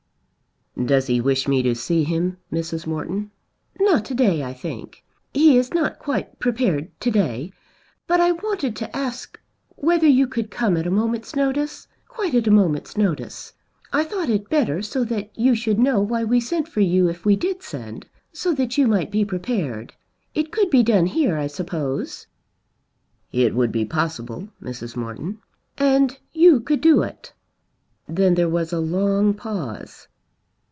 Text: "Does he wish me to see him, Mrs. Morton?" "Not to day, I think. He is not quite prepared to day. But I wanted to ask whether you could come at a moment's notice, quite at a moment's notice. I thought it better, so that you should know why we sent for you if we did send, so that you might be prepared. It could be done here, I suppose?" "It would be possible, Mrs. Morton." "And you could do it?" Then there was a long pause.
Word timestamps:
"Does 0.85 1.05
he 1.07 1.21
wish 1.21 1.47
me 1.47 1.61
to 1.63 1.75
see 1.75 2.03
him, 2.05 2.37
Mrs. 2.51 2.87
Morton?" 2.87 3.29
"Not 3.79 4.03
to 4.05 4.15
day, 4.15 4.41
I 4.41 4.53
think. 4.53 5.03
He 5.33 5.55
is 5.57 5.73
not 5.75 5.99
quite 5.99 6.39
prepared 6.39 6.89
to 7.01 7.11
day. 7.11 7.51
But 8.07 8.19
I 8.19 8.31
wanted 8.31 8.75
to 8.77 8.95
ask 8.95 9.39
whether 9.75 10.07
you 10.07 10.25
could 10.25 10.49
come 10.49 10.75
at 10.77 10.87
a 10.87 10.91
moment's 10.91 11.35
notice, 11.35 11.87
quite 12.07 12.33
at 12.33 12.47
a 12.47 12.51
moment's 12.51 12.97
notice. 12.97 13.53
I 13.93 14.03
thought 14.05 14.29
it 14.29 14.49
better, 14.49 14.81
so 14.81 15.03
that 15.03 15.29
you 15.37 15.53
should 15.53 15.77
know 15.77 16.01
why 16.01 16.23
we 16.23 16.39
sent 16.39 16.67
for 16.67 16.79
you 16.81 17.07
if 17.09 17.25
we 17.25 17.35
did 17.35 17.61
send, 17.61 18.07
so 18.33 18.51
that 18.55 18.75
you 18.75 18.87
might 18.87 19.11
be 19.11 19.23
prepared. 19.23 19.93
It 20.33 20.51
could 20.53 20.71
be 20.71 20.81
done 20.83 21.05
here, 21.07 21.37
I 21.37 21.45
suppose?" 21.45 22.25
"It 23.31 23.53
would 23.53 23.73
be 23.73 23.85
possible, 23.85 24.47
Mrs. 24.63 24.95
Morton." 24.95 25.41
"And 25.77 26.17
you 26.31 26.59
could 26.59 26.81
do 26.81 27.03
it?" 27.03 27.33
Then 28.07 28.33
there 28.33 28.49
was 28.49 28.73
a 28.73 28.79
long 28.79 29.33
pause. 29.35 30.07